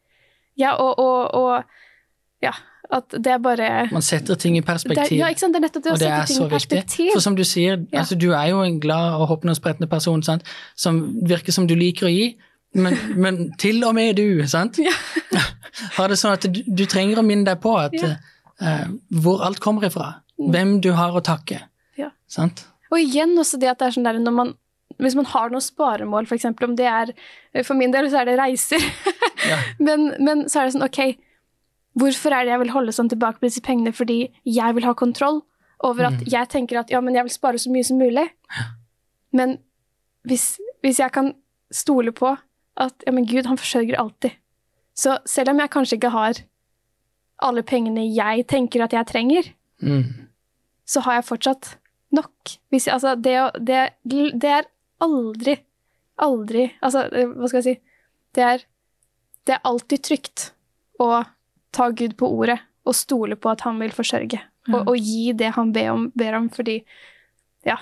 [0.58, 1.64] Ja, og, og, og
[2.42, 2.52] ja,
[2.94, 5.18] at det er bare Man setter ting i det er, perspektiv.
[5.18, 6.52] Ja, ikke sant, det er nettopp det å sette ting i i viktig.
[6.56, 7.12] perspektiv.
[7.14, 8.00] For som du sier, Ja.
[8.02, 10.44] altså, du er jo en glad og hoppende person sant?
[10.76, 12.36] som virker som du liker å gi,
[12.74, 14.78] men, men til og med du sant?
[14.78, 14.92] Ja.
[15.98, 18.16] har det sånn at du, du trenger å minne deg på at, Ja.
[18.62, 20.22] uh, hvor alt kommer ifra.
[20.40, 20.52] Mm.
[20.52, 21.62] Hvem du har å takke.
[21.98, 22.12] Ja.
[22.28, 22.66] Sant?
[22.92, 24.54] Og igjen også det at det er sånn der når man
[25.02, 26.46] hvis man har noen sparemål, f.eks.
[26.64, 27.10] om det er
[27.66, 28.84] For min del så er det reiser.
[29.44, 29.58] Ja.
[29.88, 31.18] men, men så er det sånn, ok,
[31.98, 33.94] hvorfor er det jeg vil holde sånn tilbake på disse pengene?
[33.96, 35.42] Fordi jeg vil ha kontroll
[35.84, 36.28] over at Mm.
[36.32, 38.30] jeg tenker at ja, men jeg vil spare så mye som mulig.
[39.34, 39.58] Men
[40.28, 41.34] hvis, hvis jeg kan
[41.72, 42.38] stole på
[42.78, 44.32] at ja, men Gud, han forsørger alltid.
[44.96, 46.34] Så selv om jeg kanskje ikke har
[47.44, 50.28] alle pengene jeg tenker at jeg trenger, Mm.
[50.88, 51.78] så har jeg fortsatt
[52.16, 52.32] nok.
[52.72, 53.92] Hvis, altså, det, det,
[54.40, 54.64] det er
[55.02, 55.58] aldri,
[56.18, 57.82] aldri Altså, eh, hva skal jeg si
[58.34, 58.64] Det er,
[59.46, 60.52] det er alltid trygt
[61.00, 61.26] å
[61.76, 64.40] ta Gud på ordet og stole på at han vil forsørge.
[64.72, 66.82] Og, og gi det han ber om, ber om, fordi
[67.66, 67.78] Ja.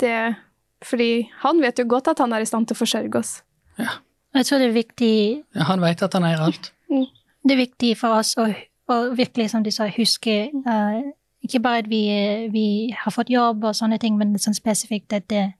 [0.00, 0.34] Det
[0.82, 3.42] Fordi han vet jo godt at han er i stand til å forsørge oss.
[3.78, 4.00] Ja.
[4.34, 6.72] Jeg tror det er viktig Ja, han vet at han eier alt.
[6.88, 8.48] det er viktig for oss å,
[8.88, 11.02] å virkelig, som du sa, huske uh,
[11.42, 12.02] ikke bare at vi,
[12.50, 15.52] vi har fått jobb og sånne ting, men sånn spesifikt at, det,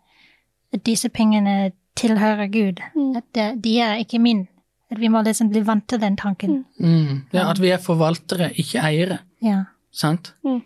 [0.73, 2.83] at disse pengene tilhører Gud.
[2.95, 3.17] Mm.
[3.19, 4.47] At det, de er ikke min.
[4.93, 6.65] At vi må liksom bli vant til den tanken.
[6.79, 7.23] Mm.
[7.33, 9.23] Ja, at vi er forvaltere, ikke eiere.
[9.43, 9.65] Ja.
[9.93, 10.35] Sant?
[10.45, 10.61] Mm.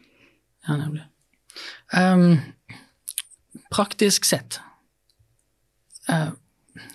[0.66, 1.04] Ja, nemlig.
[1.94, 2.40] Um,
[3.72, 4.58] praktisk sett
[6.10, 6.34] uh,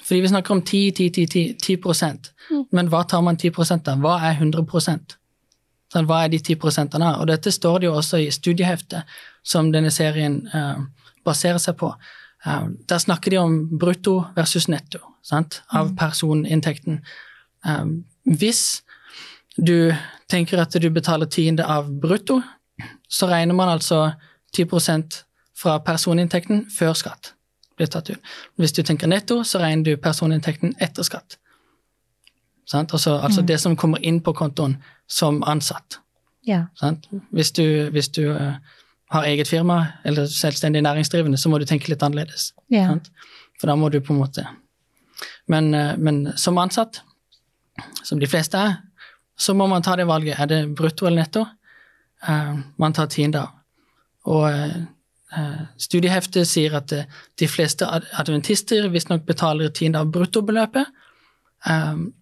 [0.04, 1.78] Fordi vi snakker om 10, 10, 10, 10, 10
[2.52, 2.66] Mm.
[2.72, 3.52] Men hva tar man 10
[3.88, 4.02] av?
[4.04, 5.14] Hva er 100%
[5.94, 7.14] sånn, Hva er de 10 prosentene?
[7.22, 9.08] Og dette står det jo også i studieheftet
[9.44, 10.82] som denne serien uh,
[11.24, 11.94] baserer seg på.
[12.46, 15.62] Eh, der snakker de om brutto versus netto sant?
[15.70, 17.02] av personinntekten.
[17.66, 17.86] Eh,
[18.26, 18.82] hvis
[19.58, 19.92] du
[20.30, 22.42] tenker at du betaler tiende av brutto,
[23.10, 24.14] så regner man altså
[24.58, 25.24] 10%
[25.56, 27.34] fra personinntekten før skatt
[27.78, 28.20] blir tatt ut.
[28.58, 31.38] Hvis du tenker netto, så regner du personinntekten etter skatt.
[32.66, 32.94] Sant?
[32.94, 33.48] Altså, altså Mm.
[33.48, 34.78] det som kommer inn på kontoen
[35.08, 36.00] som ansatt.
[36.48, 36.66] ja.
[36.76, 37.08] Sant?
[37.32, 38.54] Hvis du, hvis du eh,
[39.12, 42.52] har eget firma eller selvstendig næringsdrivende, så må du tenke litt annerledes.
[42.72, 42.98] Yeah.
[43.60, 44.48] For da må du på en måte
[45.52, 47.02] men, eh, men som ansatt,
[48.04, 48.78] som de fleste er,
[49.38, 50.40] så må man ta det valget.
[50.40, 51.46] Er det brutto eller netto?
[52.22, 53.56] Uh, man tar tiende av.
[54.30, 60.92] Og eh, studieheftet sier at de fleste ad- adventister visstnok betaler tiende av bruttobeløpet.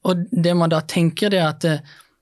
[0.08, 1.68] Og det man da tenker, det er at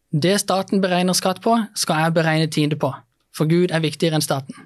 [0.10, 2.90] det staten beregner skatt på, skal jeg beregne tiende på.
[3.38, 4.58] For Gud er viktigere enn staten.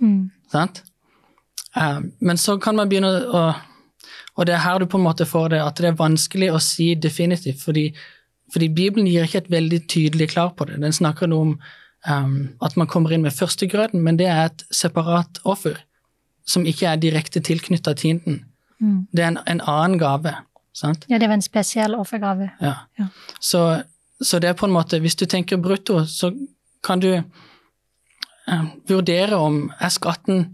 [0.00, 0.30] Mm.
[0.52, 0.84] Sant?
[1.76, 3.50] Eh, men så kan man begynne å
[4.38, 6.58] Og det er her du på en måte får det, at det er vanskelig å
[6.62, 7.90] si definitivt, fordi,
[8.54, 10.78] fordi Bibelen gir ikke et veldig tydelig klar på det.
[10.80, 11.50] Den snakker noe om
[12.08, 15.82] um, at man kommer inn med førstegrøten, men det er et separat offer
[16.48, 18.40] som ikke er direkte tilknytta tienden.
[18.80, 19.02] Mm.
[19.12, 20.32] Det er en, en annen gave.
[20.72, 21.04] sant?
[21.10, 22.50] Ja, det var en spesiell offergave.
[22.62, 22.74] Ja.
[22.98, 23.10] Ja.
[23.40, 23.82] Så,
[24.22, 26.32] så det er på en måte, hvis du tenker brutto, så
[26.86, 27.12] kan du
[28.88, 30.48] vurdere om er skatten,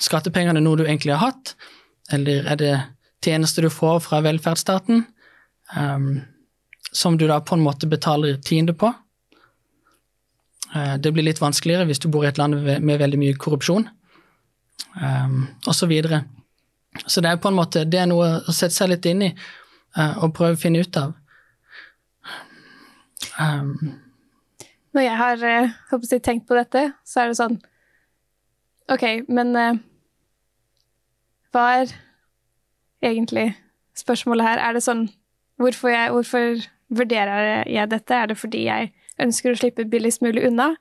[0.00, 1.54] skattepengene noe du egentlig har hatt,
[2.12, 2.74] eller er det
[3.24, 5.04] tjenester du får fra velferdsstaten,
[5.76, 6.20] ehm,
[6.92, 8.92] som du da på en måte betaler tiende på.
[10.74, 13.88] Eh, det blir litt vanskeligere hvis du bor i et land med, veldig mye korrupsjon,
[15.00, 16.24] um, og så videre.
[17.06, 19.30] Så det er på en måte, det er noe å sette seg litt inn i
[19.32, 21.14] eh, og prøve å finne ut av.
[23.38, 24.01] Um,
[24.92, 27.58] Når jeg har eh, håper jeg, tenkt på dette, så er det sånn
[28.92, 29.78] Ok, men eh,
[31.54, 31.92] hva er
[33.04, 33.52] egentlig
[33.98, 34.62] spørsmålet her?
[34.68, 35.06] Er det sånn
[35.60, 38.14] Hvorfor, jeg, hvorfor vurderer jeg dette?
[38.16, 38.88] Er det fordi jeg
[39.22, 40.72] ønsker å slippe billigst mulig unna?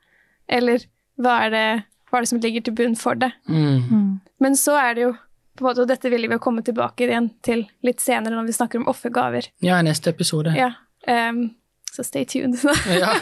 [0.49, 0.87] Eller
[1.21, 1.65] hva er det,
[2.09, 3.29] hva er det som ligger til bunn for det?
[3.47, 4.07] mm, Mm.
[4.41, 5.11] Men så er det jo
[5.59, 8.47] på en måte, Og dette vil vi jo komme tilbake igjen til litt senere når
[8.47, 9.51] vi snakker om offergaver.
[9.61, 10.55] ja, i neste episode.
[10.57, 10.71] Ja,
[11.07, 11.51] ehm,
[11.91, 12.55] så stay tuned.
[13.01, 13.13] Ja.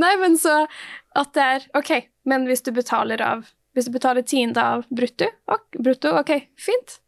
[0.00, 0.64] Nei, men så
[1.14, 1.90] at det er Ok,
[2.24, 3.44] men hvis du betaler av
[3.76, 7.00] Hvis du betaler tiende av brutto, ok, brutto, ok, fint.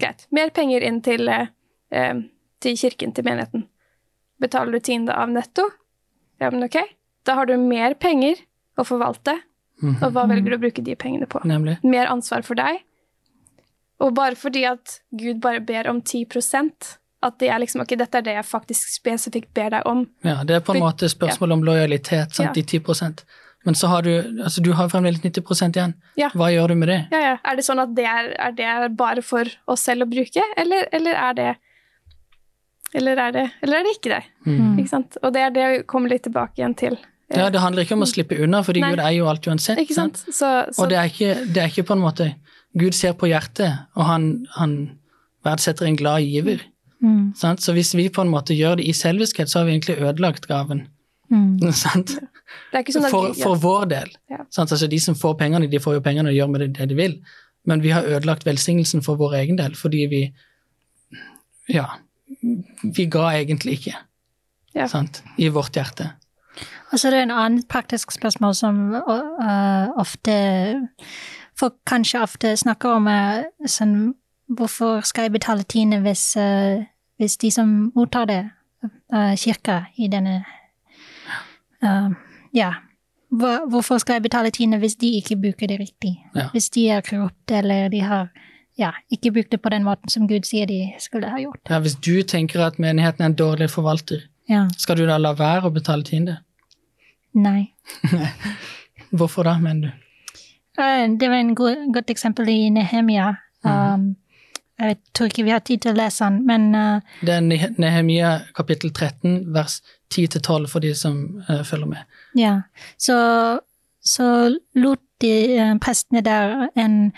[0.00, 0.26] Greit.
[0.32, 1.46] Mer penger inn til, eh,
[1.92, 2.22] eh,
[2.64, 3.66] til kirken, til menigheten.
[4.40, 5.66] Betaler du tiende av netto,
[6.40, 6.78] ja, men ok,
[7.28, 8.40] da har du mer penger
[8.80, 9.36] å forvalte,
[9.82, 9.98] Mhm.
[10.02, 11.40] og hva velger du å bruke de pengene på?
[11.44, 11.76] Nemlig.
[11.84, 12.80] Mer ansvar for deg.
[14.00, 16.24] Og bare fordi at Gud bare ber om 10
[17.22, 20.04] at det er liksom ok, dette er det jeg faktisk spesifikt ber deg om.
[20.26, 22.52] Ja, det er på en måte spørsmål om lojalitet, sant, Ja.
[22.52, 23.24] de 10
[23.64, 24.10] Men så har du
[24.42, 25.94] altså du har fremdeles 90 igjen.
[26.16, 26.30] Ja.
[26.34, 27.06] Hva gjør du med det?
[27.12, 27.36] Ja, ja.
[27.44, 30.88] Er det sånn at det er, er det bare for oss selv å bruke, eller,
[30.92, 31.56] eller er det
[32.94, 34.22] eller er det, eller er det ikke det?
[34.44, 34.78] Mm.
[34.78, 35.16] Ikke sant?
[35.22, 36.98] Og det er det vi kommer litt tilbake igjen til.
[37.32, 39.78] Ja, Det handler ikke om å slippe unna, for Gud er jo alt uansett.
[39.80, 40.18] Ikke sant?
[40.28, 42.34] Så, så Og det er, ikke, det er ikke på en måte
[42.76, 44.76] Gud ser på hjertet, og han, han
[45.44, 46.62] verdsetter en glad giver.
[47.02, 47.32] Mm.
[47.34, 47.62] Sant?
[47.62, 50.46] Så hvis vi på en måte gjør det i selviskhet, så har vi egentlig ødelagt
[50.46, 50.86] gaven.
[51.30, 51.72] Mm.
[51.84, 52.14] Sant?
[52.70, 54.14] det er ikke sånn at For, for vår del.
[54.30, 54.44] Ja.
[54.50, 54.72] Sant?
[54.72, 56.98] Altså, de som får pengene, de får jo pengene og gjør med det det de
[56.98, 57.18] vil.
[57.66, 60.22] Men vi har ødelagt velsignelsen for vår egen del, fordi vi
[61.70, 61.86] Ja.
[62.82, 63.94] Vi ga egentlig ikke,
[64.74, 64.86] Ja.
[64.86, 65.22] sant?
[65.38, 66.12] I vårt hjerte.
[66.92, 70.88] Og så er det en annen praktisk spørsmål som uh, ofte
[71.58, 74.14] Folk kanskje ofte snakker om øh, sånn
[74.52, 76.82] Hvorfor skal jeg betale tiende hvis, øh,
[77.22, 78.40] hvis de som mottar det,
[79.14, 80.40] uh, kirka i denne
[81.82, 82.10] uh,
[82.54, 82.72] Ja.
[83.32, 86.10] Hvor, hvorfor skal jeg betale tiende hvis de ikke bruker det riktig?
[86.36, 86.50] Ja.
[86.52, 88.26] Hvis de er korrupte eller de har
[88.78, 91.60] ja, ikke brukt det på den måten som Gud sier de skulle ha gjort.
[91.70, 94.66] Ja, hvis du tenker at menigheten er en dårlig forvalter, Ja.
[94.76, 96.38] skal du da la være å betale tiende?
[97.34, 97.72] Nei.
[99.16, 99.92] Hvorfor da, mener du?
[100.82, 103.30] Eh, Det var en god, godt eksempel i Nehemia.
[103.64, 104.16] Um,
[104.80, 108.32] jeg tror ikke vi har tid til å lese den, men uh, Det er Nehemia
[108.56, 109.80] kapittel 13, vers
[110.14, 112.18] 10-12 for de som uh, følger med.
[112.38, 112.60] ja.
[112.98, 113.16] Så,
[114.04, 114.26] så
[114.74, 117.12] lot de uh, prestene der en,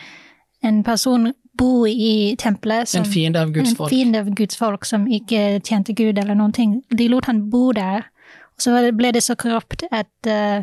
[0.63, 3.93] en person bo i tempelet som En fiende av Guds folk.
[3.93, 6.83] en fiende av Guds folk som ikke tjente Gud eller noen ting.
[6.91, 8.09] De lot han bo der.
[8.55, 10.63] Og så ble det så korrupt at, eh,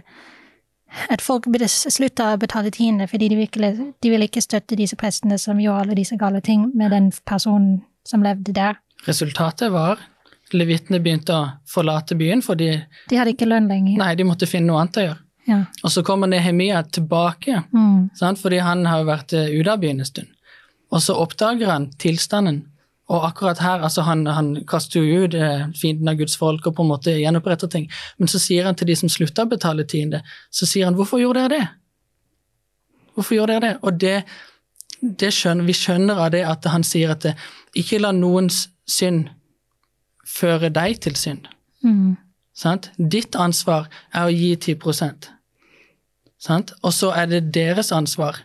[1.10, 5.38] at folk slutta å betale tiende, fordi de ville, de ville ikke støtte disse prestene
[5.40, 8.76] som gjorde alle disse gale ting med den personen som levde der.
[9.08, 10.00] Resultatet var
[10.54, 12.74] levitene begynte å forlate byen fordi
[13.10, 13.98] De hadde ikke lønn lenger.
[13.98, 15.20] nei, de måtte finne noe annet å gjøre.
[15.48, 15.66] Ja.
[15.84, 18.10] Og så kommer Nehemia tilbake, Mm.
[18.38, 20.28] fordi han har vært eh, ute av byen en stund.
[20.92, 22.66] Og så oppdager han tilstanden.
[23.12, 26.78] Og akkurat her, altså han, han kaster jo ut eh, fienden av Guds folk og
[26.78, 27.90] på en måte gjenoppretter ting.
[28.22, 31.20] Men så sier han til de som slutta å betale tiende, så sier han 'hvorfor
[31.20, 31.68] gjorde dere det'?
[33.16, 33.78] Hvorfor gjorde dere det?
[33.82, 34.24] Og det,
[35.02, 37.36] det skjønner, vi skjønner av det at han sier at det,
[37.76, 39.28] 'ikke la noens synd
[40.26, 41.52] føre deg til synd'.
[41.84, 42.18] Mm.
[42.54, 42.92] Sant?
[42.98, 45.32] Ditt ansvar er å gi 10%
[46.42, 46.74] sant?
[46.82, 48.42] Og så er det deres ansvar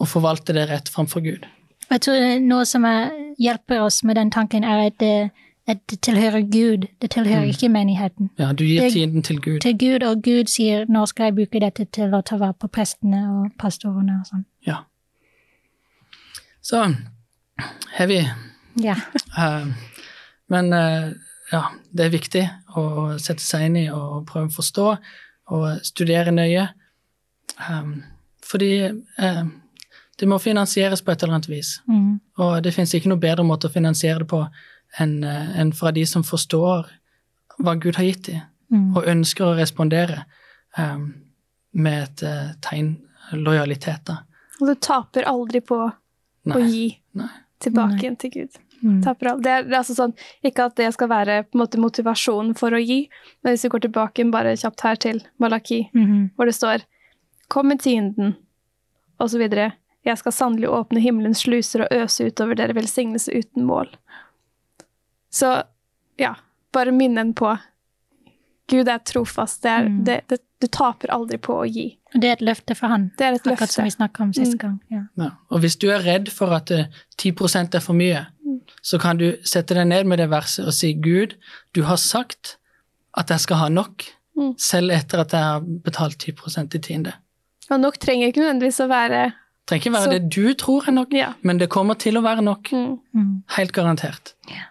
[0.00, 1.46] å forvalte det rett framfor Gud.
[1.90, 5.30] Jeg tror noe som er, hjelper oss med den tanken, er at det,
[5.66, 6.86] at det tilhører Gud.
[7.02, 8.30] Det tilhører ikke menigheten.
[8.38, 9.60] Ja, du gir tiden til Gud.
[9.60, 12.68] Til Gud, og Gud sier 'nå skal jeg bruke dette til å ta vare på
[12.68, 14.44] prestene og pastorene' og sånn.
[14.66, 14.76] Ja.
[16.62, 16.94] Så
[17.92, 18.24] heavy.
[18.82, 18.96] Ja.
[19.38, 19.66] uh,
[20.52, 21.12] men uh,
[21.52, 24.96] ja, det er viktig å sette seg inn i og prøve å forstå
[25.54, 26.68] og studere nøye.
[27.70, 28.02] Um,
[28.44, 29.44] fordi eh,
[30.18, 31.80] Det må finansieres på et eller annet vis.
[31.88, 32.20] Mm.
[32.38, 34.44] Og det finnes ikke noe bedre måte å finansiere det på
[35.00, 36.86] enn eh, enn fra de som forstår
[37.58, 38.40] hva Gud har gitt dem,
[38.72, 38.96] Mm.
[38.96, 40.24] og ønsker å respondere
[40.78, 41.02] um,
[41.72, 42.96] med et uh, tegn
[43.32, 44.00] lojalitet.
[44.08, 44.16] Da.
[44.60, 47.28] Og du taper aldri på å gi Nei.
[47.62, 48.56] tilbake igjen til Gud.
[48.82, 49.02] Mm.
[49.04, 49.44] Taper aldri.
[49.44, 52.56] Det er, det er altså sånn, ikke at det skal være på en måte motivasjonen
[52.58, 53.04] for å gi,
[53.44, 56.30] men hvis vi går tilbake bare kjapt her til Malaki, Mhm.
[56.34, 56.82] hvor det står
[57.48, 58.34] Kom med tienden,
[59.20, 59.74] og så videre.
[60.04, 63.88] Jeg skal sannelig åpne himmelens sluser og øse utover dere velsignelse uten mål.
[65.32, 65.62] Så
[66.20, 66.34] ja,
[66.72, 67.54] bare minn en på
[68.70, 69.62] Gud er trofast.
[69.62, 70.04] Det er, Mm.
[70.04, 71.98] det, det, du taper aldri på å gi.
[72.14, 74.32] Og det er et løfte for han, Det er et akkurat som vi snakka om
[74.32, 74.58] sist Mm.
[74.58, 74.80] gang.
[74.90, 75.02] Ja.
[75.24, 75.30] Ja.
[75.50, 76.86] Og hvis du er redd for at eh,
[77.18, 78.26] 10 er for mye,
[78.82, 81.34] så kan du sette deg ned med det verset og si Gud,
[81.74, 82.56] du har sagt
[83.16, 84.04] at jeg skal ha nok,
[84.36, 84.54] Mm.
[84.58, 87.12] selv etter at jeg har betalt 10% i tiende.
[87.70, 89.32] Og nok trenger ikke nødvendigvis å være
[89.66, 91.32] trenger ikke være Så- det du tror er nok, Ja.
[91.42, 92.68] men det kommer til å være nok.
[92.72, 93.42] mm, Mm.
[93.56, 94.34] Helt garantert.
[94.48, 94.64] Ja.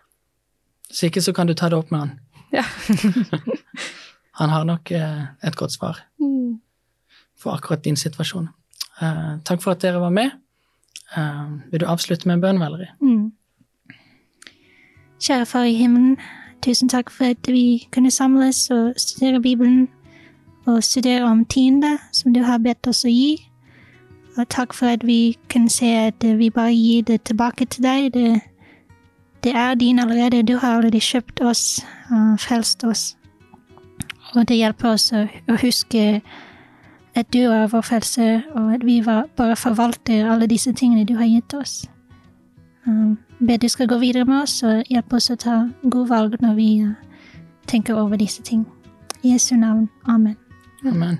[0.90, 2.20] Hvis ikke så kan du ta det opp med han.
[2.54, 2.64] Ja.
[4.40, 6.60] Han har nok eh, et godt svar mm.
[7.38, 8.50] for akkurat din situasjon.
[9.02, 10.32] Eh, takk for at dere var med.
[11.18, 12.90] Eh, vil du avslutte med en bønn, Valerie?
[13.02, 13.32] Mm.
[15.22, 16.18] Kjære Far i himmelen,
[16.62, 19.88] tusen takk for at vi kunne samles og studere Bibelen
[20.68, 23.38] og studere om tiende, som du har bedt oss å gi.
[24.38, 28.14] Og takk for at vi kan se at vi bare gir det tilbake til deg.
[28.14, 28.42] Det,
[29.44, 30.44] det er din allerede.
[30.44, 33.18] Du har allerede kjøpt oss og frelst oss.
[34.36, 36.22] Og det hjelper oss å, å huske
[37.16, 39.02] at du er vår frelse, og at vi
[39.38, 41.84] bare forvalter alle disse tingene du har gitt oss.
[42.88, 43.18] Um,
[43.48, 46.56] Be du skal gå videre med oss og hjelpe oss å ta gode valg når
[46.56, 46.96] vi uh,
[47.68, 48.66] tenker over disse ting.
[49.24, 49.90] I Jesu navn.
[50.06, 50.36] Amen.
[50.86, 51.20] Amen.